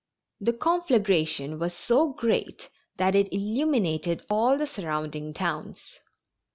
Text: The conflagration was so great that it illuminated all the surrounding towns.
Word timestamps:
The 0.39 0.53
conflagration 0.53 1.59
was 1.59 1.75
so 1.75 2.09
great 2.11 2.71
that 2.97 3.13
it 3.13 3.31
illuminated 3.31 4.25
all 4.31 4.57
the 4.57 4.65
surrounding 4.65 5.31
towns. 5.31 5.99